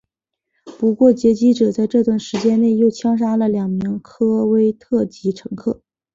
[0.79, 5.83] 不过劫机者在这段时间内又枪杀了两名科威特籍乘客。